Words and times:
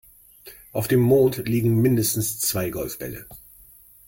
Auf 0.73 0.87
dem 0.87 0.99
Mond 0.99 1.37
liegen 1.47 1.79
mindestens 1.79 2.39
zwei 2.39 2.71
Golfbälle. 2.71 3.27